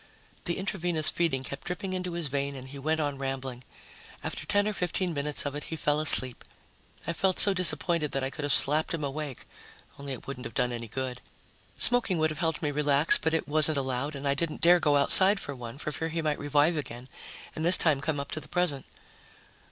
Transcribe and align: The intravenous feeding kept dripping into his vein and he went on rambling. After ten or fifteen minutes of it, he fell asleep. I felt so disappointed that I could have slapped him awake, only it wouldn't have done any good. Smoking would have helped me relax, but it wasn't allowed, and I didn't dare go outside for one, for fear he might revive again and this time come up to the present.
The 0.45 0.57
intravenous 0.57 1.11
feeding 1.11 1.43
kept 1.43 1.65
dripping 1.67 1.93
into 1.93 2.13
his 2.13 2.27
vein 2.27 2.55
and 2.55 2.67
he 2.69 2.79
went 2.79 2.99
on 2.99 3.19
rambling. 3.19 3.63
After 4.23 4.47
ten 4.47 4.67
or 4.67 4.73
fifteen 4.73 5.13
minutes 5.13 5.45
of 5.45 5.53
it, 5.53 5.65
he 5.65 5.75
fell 5.75 5.99
asleep. 5.99 6.43
I 7.05 7.13
felt 7.13 7.37
so 7.39 7.53
disappointed 7.53 8.11
that 8.13 8.23
I 8.23 8.31
could 8.31 8.41
have 8.41 8.51
slapped 8.51 8.95
him 8.95 9.03
awake, 9.03 9.45
only 9.99 10.13
it 10.13 10.25
wouldn't 10.25 10.45
have 10.47 10.55
done 10.55 10.71
any 10.71 10.87
good. 10.87 11.21
Smoking 11.77 12.17
would 12.17 12.31
have 12.31 12.39
helped 12.39 12.63
me 12.63 12.71
relax, 12.71 13.19
but 13.19 13.35
it 13.35 13.47
wasn't 13.47 13.77
allowed, 13.77 14.15
and 14.15 14.27
I 14.27 14.33
didn't 14.33 14.61
dare 14.61 14.79
go 14.79 14.95
outside 14.95 15.39
for 15.39 15.53
one, 15.53 15.77
for 15.77 15.91
fear 15.91 16.09
he 16.09 16.23
might 16.23 16.39
revive 16.39 16.77
again 16.77 17.07
and 17.55 17.63
this 17.63 17.77
time 17.77 18.01
come 18.01 18.19
up 18.19 18.31
to 18.31 18.39
the 18.39 18.47
present. 18.49 18.87